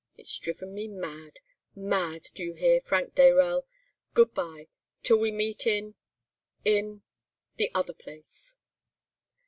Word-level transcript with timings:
It's 0.17 0.39
driven 0.39 0.73
me 0.73 0.87
mad—mad! 0.87 2.23
do 2.33 2.43
you 2.43 2.53
hear, 2.55 2.81
Frank 2.81 3.13
Dayrell? 3.13 3.67
Good 4.15 4.33
bye, 4.33 4.67
till 5.03 5.19
we 5.19 5.29
meet 5.31 5.67
in—in—the 5.67 7.05
other 7.75 7.93
place! 7.93 8.57